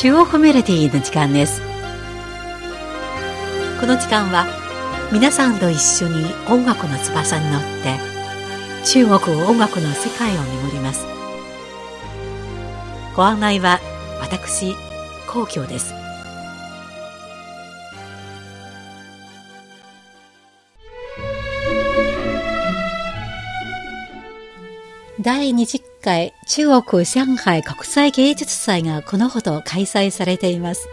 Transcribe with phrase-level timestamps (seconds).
[0.00, 1.60] 中央メロディーの時間です。
[3.80, 4.46] この時間は
[5.12, 7.98] 皆さんと一緒に音楽の翼に乗って
[8.86, 11.04] 中国音楽の世界を巡ります。
[13.16, 13.80] ご案内は
[14.20, 14.76] 私
[15.26, 15.92] 皇居です。
[25.20, 30.88] 第20回中国上海国際芸術祭がこのほど開催されています。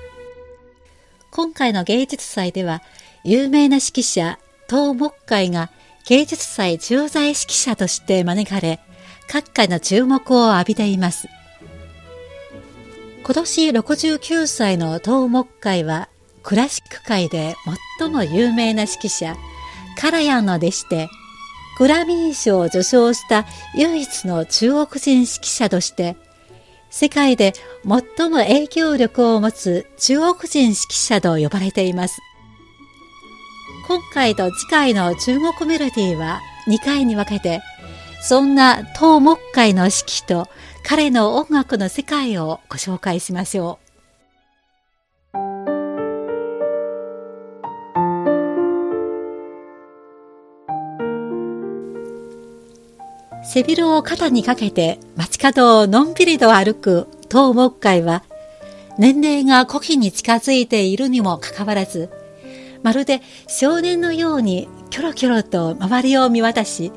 [1.32, 2.82] 今回の芸術祭では、
[3.24, 5.70] 有名な指揮者、東木会が
[6.08, 8.80] 芸術祭駐在指揮者として招かれ、
[9.28, 11.28] 各界の注目を浴びています。
[13.24, 16.10] 今年69歳の東木会は、
[16.44, 17.56] クラシック界で
[18.00, 19.36] 最も有名な指揮者、
[19.98, 21.10] カラヤンの弟子で、
[21.78, 26.16] グラミー賞を受賞した唯一の中国人指揮者として、
[26.90, 27.54] 世界で
[27.84, 32.22] 最も影響力を持つ中国人指揮者と呼ばれています。
[33.88, 37.62] 今回と次回の中国メロディーは2回に分けて、
[38.22, 40.48] そんな東木会の指揮と
[40.84, 43.85] 彼の音楽の世界をご紹介しましょう。
[53.56, 58.22] 背広を肩にかけて街角をのんびりと歩く東木会は、
[58.98, 62.10] 年齢が古希に近づいているにもかかわらず、
[62.84, 66.92] まるで少年のようにキョロキョロと周りを見渡し、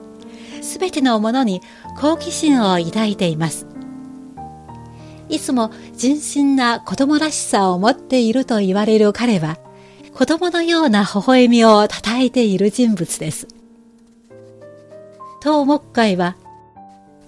[0.61, 1.61] すべてのものに
[1.97, 3.65] 好奇心を抱いています。
[5.29, 9.59] いつも純真な子供らしさを持っていると言われる彼は、
[10.13, 13.47] 子供のような微笑みをたたえている人物です。
[15.41, 16.35] 東木会は、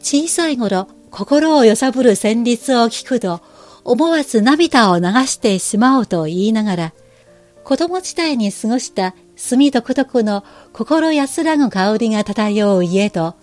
[0.00, 3.40] 小さい頃、心を揺さぶる旋律を聞くと、
[3.84, 6.92] 思わず涙を流してしまおうと言いながら、
[7.64, 13.34] 子供時代に過ごした墨独特の心安らぐ香りが漂う家と、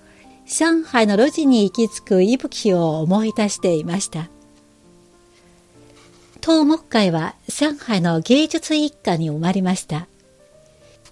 [0.45, 4.29] 上海の路地に行き着く息吹を思い出していました。
[6.41, 10.07] 東木会は上海の芸術一家に生まれました。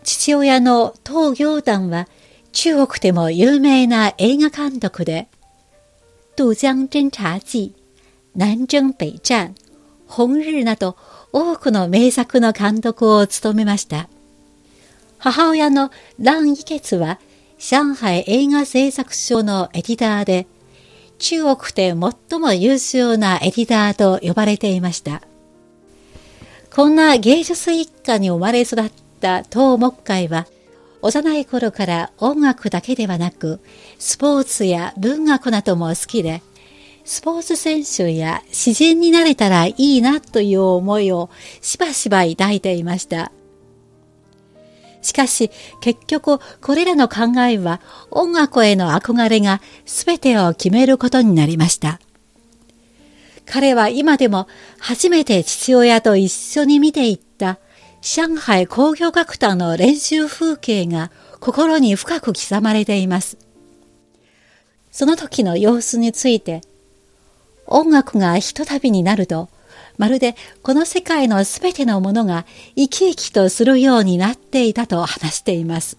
[0.04, 2.08] 父親の東行団は
[2.54, 5.28] 中国でも有名な映画監督で、
[6.36, 7.74] 渡江侦察記、
[8.36, 9.56] 南征北战、
[10.06, 10.98] 本日など
[11.32, 14.10] 多くの名作の監督を務めました。
[15.18, 17.20] 母親の蘭イケツは
[17.58, 20.46] 上海映画製作所のエディターで、
[21.20, 21.96] 中国で
[22.30, 25.22] 最も優秀なエディターと呼ばれていました。
[26.76, 28.92] こんな芸術一家に生まれ育っ
[29.22, 30.48] た東木会は、
[31.06, 33.62] 幼い頃から音楽だけではなく、
[34.00, 36.42] スポーツや文学なども好きで、
[37.04, 41.30] スポーツ選手や詩人になれたらいいなという思いを
[41.62, 43.32] しばしば抱いていました。
[45.04, 45.52] しかし
[45.82, 47.80] 結局これらの考えは
[48.10, 52.00] 音楽への憧れが全てを決めることになりました。
[53.46, 54.48] 彼は今でも
[54.80, 57.25] 初めて父親と一緒に見ていた
[58.08, 63.36] 上海工業学団の練習風景が心に深く刻まれています。
[64.92, 66.62] その時の様子について、
[67.66, 69.50] 音楽がひとたびになると、
[69.98, 72.46] まるでこの世界のすべてのものが
[72.76, 75.98] 生き生きとするようになっていたと話しています。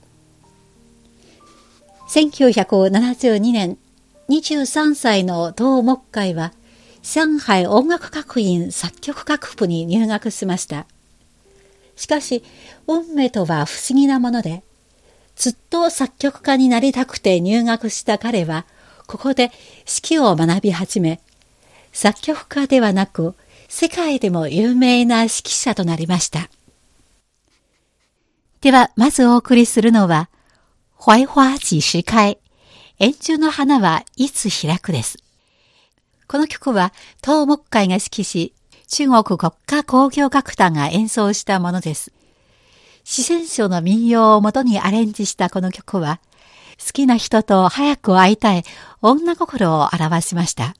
[2.10, 3.78] 1972年、
[4.28, 6.52] 23歳の東木会は、
[7.02, 10.86] 上海音楽学院作曲学部に入学しました。
[11.96, 12.44] しかし、
[12.86, 14.62] 運命とは不思議なもので、
[15.34, 18.66] ずっと作曲家になりたくて入学した彼は、
[19.06, 19.44] ここで
[19.80, 21.20] 指揮を学び始め、
[21.92, 23.34] 作曲家ではなく、
[23.68, 26.50] 世界でも有名な指揮者となりました。
[28.60, 30.28] では、まずお送りするのは、
[30.96, 32.38] 槐花几時開、
[32.98, 35.18] 円柱の花はいつ開くです。
[36.26, 36.92] この曲は、
[37.22, 38.54] 東木会が指揮し、
[38.88, 42.12] 中国国家工業楽団が演奏したものです。
[43.04, 46.20] 四川省の民謡をもとにアレンジしたこの曲は、
[46.78, 48.64] 好きな人と早く会いたい
[49.02, 50.74] 女心を表しました。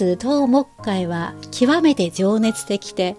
[0.00, 3.16] 台に立つ東木会は極めて情熱的で、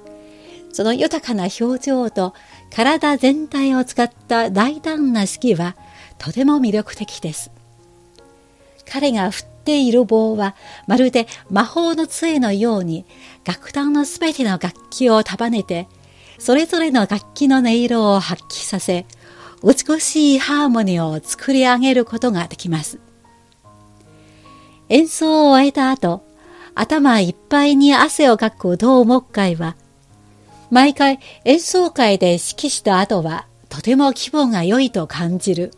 [0.74, 2.34] その豊かな表情と
[2.70, 5.76] 体全体を使った大胆な式は
[6.18, 7.52] とても魅力的です。
[8.90, 10.56] 彼が振っている棒は
[10.88, 13.06] まるで魔法の杖のように
[13.46, 15.88] 楽団のすべての楽器を束ねて、
[16.40, 19.06] それぞれの楽器の音色を発揮させ、
[19.64, 23.00] 美しいハーモニーを作り上げることができます。
[24.90, 26.31] 演奏を終えた後、
[26.76, 29.76] 頭いっぱいに汗をかく東木会は、
[30.70, 35.74] 毎回演奏会で指揮した後はとても気分が良いと感じる。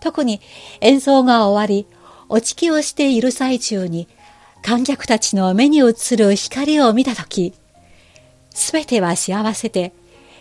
[0.00, 0.40] 特に
[0.80, 1.86] 演奏が終わり、
[2.28, 4.06] お辞儀をしている最中に
[4.62, 7.54] 観客たちの目に映る光を見たとき、
[8.50, 9.92] すべては幸せで、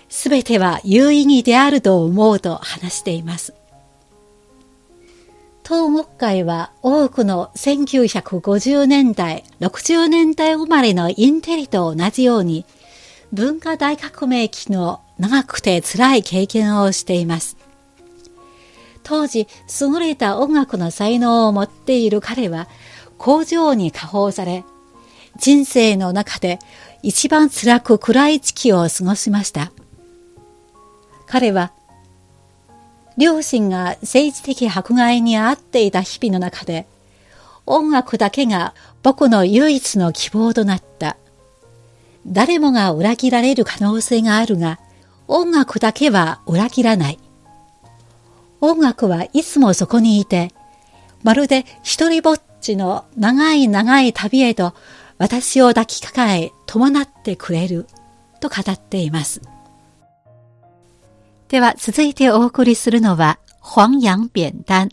[0.10, 3.56] すべては有意義であると思うと話しています。
[5.67, 12.63] 東国会は多くの1950年代、60年代生まれのインテリと同じように、
[13.33, 17.57] 文化大革命期の長くて辛い経験をしています。
[19.03, 19.45] 当時、
[19.81, 22.69] 優れた音楽の才能を持っている彼は、
[23.17, 24.63] 工場に加工され、
[25.35, 26.59] 人生の中で
[27.03, 29.73] 一番辛く暗い時期を過ごしました。
[31.25, 31.73] 彼は、
[33.17, 36.87] 両親が政治的迫害に遭っていた日々の中で、
[37.65, 41.17] 音楽だけが僕の唯一の希望となった。
[42.27, 44.79] 誰もが裏切られる可能性があるが、
[45.27, 47.19] 音楽だけは裏切らない。
[48.61, 50.51] 音楽はいつもそこにいて、
[51.24, 54.74] まるで一人ぼっちの長い長い旅へと
[55.17, 57.88] 私を抱きかかえ伴ってくれる
[58.39, 59.41] と語っています。
[61.50, 64.89] では続いてお送りするのは、黄洋扁担、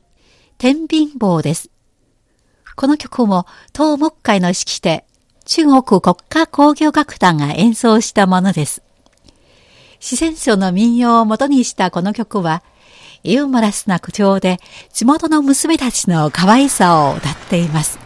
[0.57, 1.71] 天秤棒です。
[2.77, 5.05] この曲も東木会の式で
[5.45, 8.83] 中国国家工業楽団が演奏したものです。
[9.99, 12.63] 四川省の民謡を元にしたこの曲は、
[13.25, 14.59] ユーモラスな口調で
[14.93, 17.99] 地元の娘たちの可愛さを歌っています。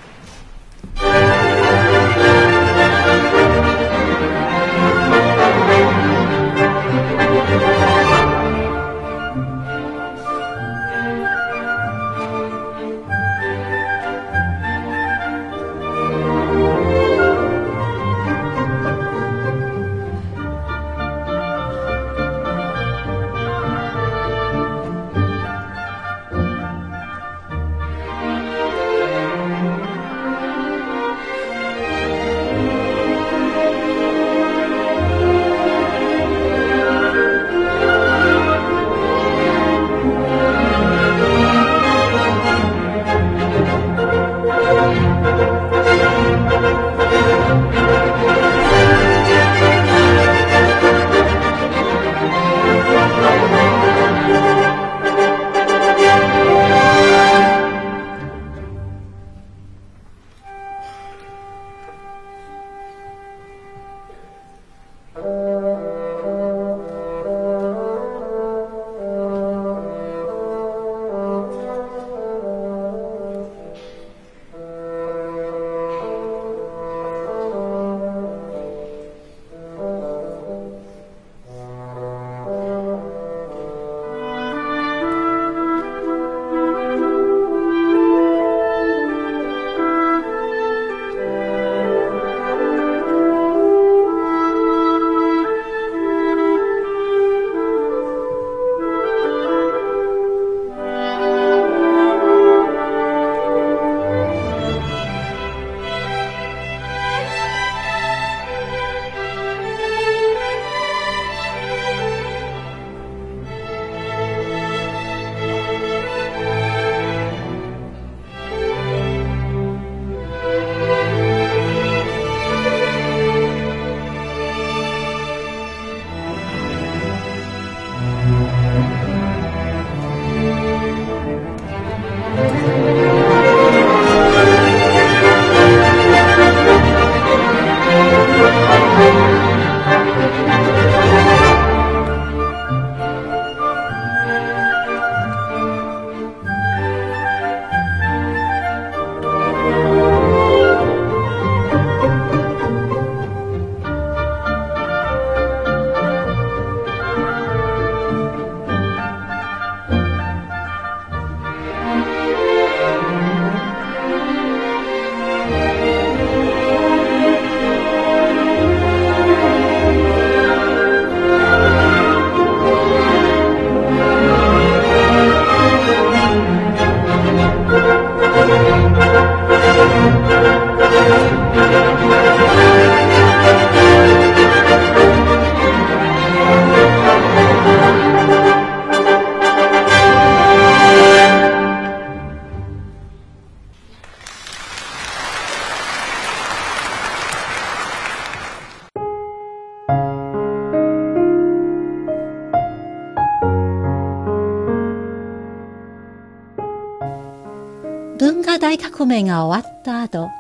[209.18, 210.30] 大革命が終わった後、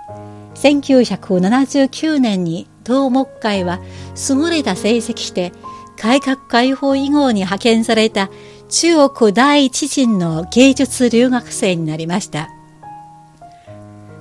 [0.54, 3.80] 1979年に東木会は
[4.28, 5.52] 優れた成績して
[5.96, 8.30] 改革開放以後に派遣された
[8.68, 12.50] 中国第一人の芸術留学生になりました。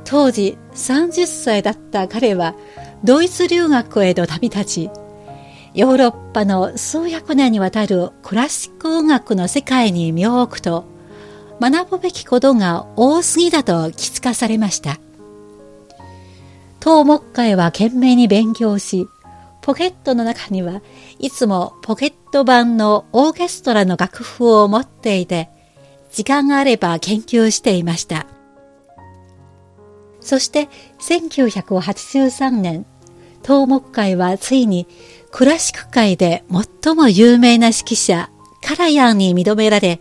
[0.05, 2.55] 当時30歳だった彼は
[3.03, 4.89] ドイツ留学へと旅立ち、
[5.73, 10.96] ヨーロッパの数百年にわたるクラシック音楽の世界に身を置くと、
[11.59, 14.99] 学ぶべきことが多すぎだと気づかされました。
[16.79, 19.07] 東木会は懸命に勉強し、
[19.61, 20.81] ポケットの中には
[21.19, 25.49] いつもポケット版のオーケストラの楽譜を持っていて、
[26.11, 28.27] 時間があれば研究していました。
[30.21, 32.85] そして1983年、
[33.43, 34.87] 東木会はついに
[35.31, 36.43] クラシック界で
[36.83, 38.29] 最も有名な指揮者
[38.63, 39.99] カラヤンに認められ、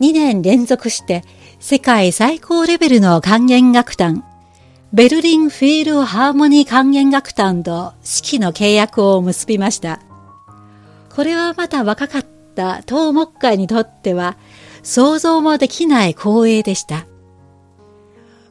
[0.00, 1.24] 2年連続して
[1.60, 4.24] 世界最高レベルの管弦楽団、
[4.92, 10.00] ベルリンフィールハーモニー管弦楽団と指揮の契約を結びました。
[11.14, 14.36] これはまた若かった東木会にとっては
[14.82, 17.06] 想像もできない光栄でした。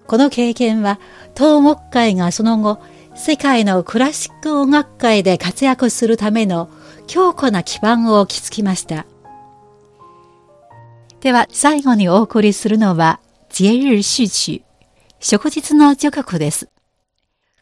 [0.08, 1.00] この経験は
[1.36, 2.80] 東木会がその後、
[3.16, 6.70] 世界のクラシック音楽界で活躍するための
[7.08, 9.06] 強固な基盤を築きました。
[11.22, 14.66] では最後にお送りするのは、節日序曲、
[15.20, 16.68] 食日の序曲です。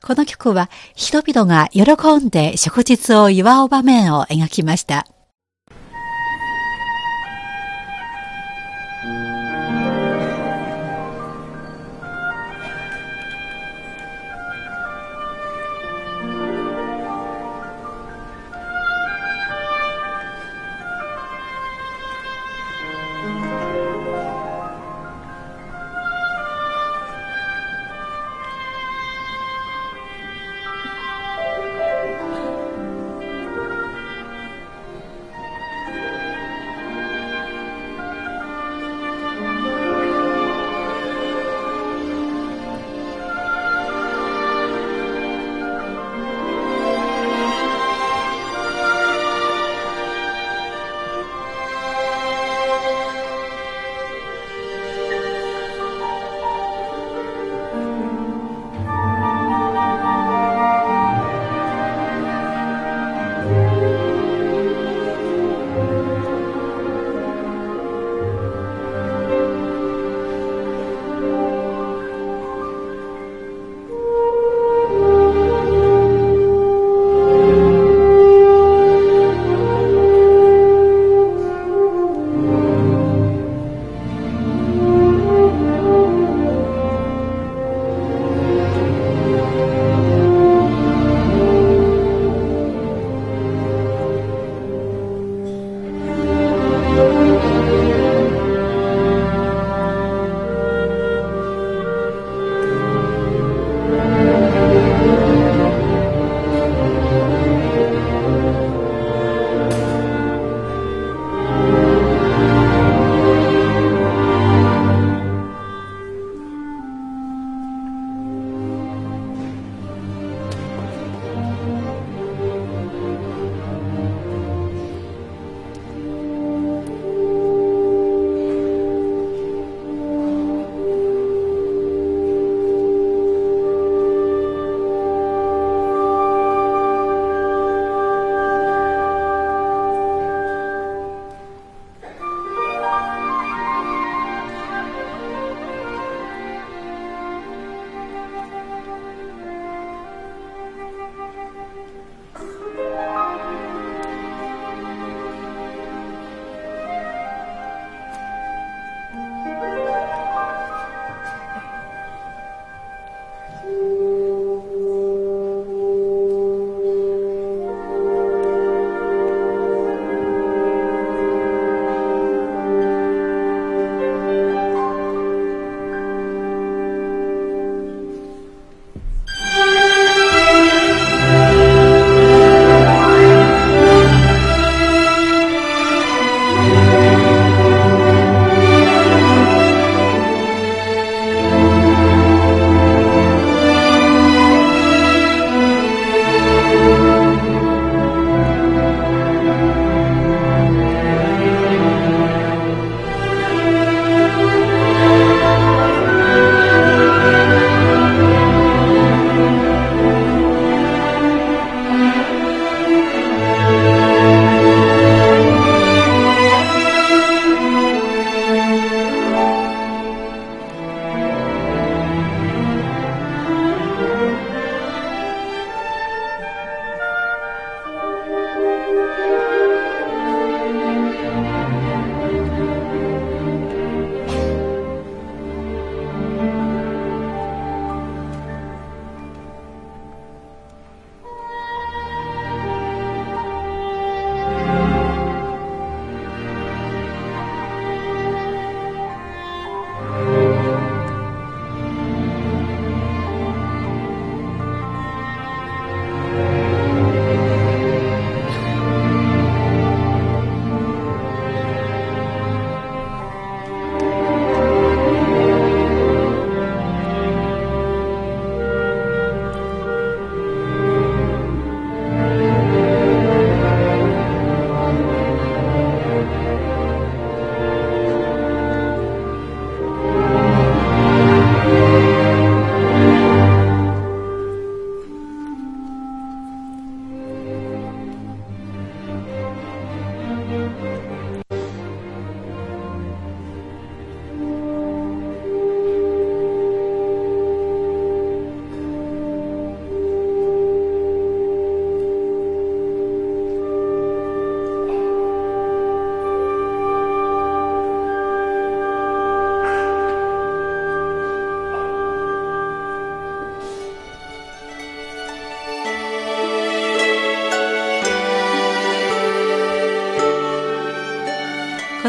[0.01, 5.05] この曲は人々が喜んで食日を祝う場面を描きました。